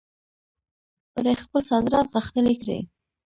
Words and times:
پرې 1.13 1.33
خپل 1.43 1.61
صادرات 1.69 2.07
غښتلي 2.13 2.55
کړي. 2.61 2.79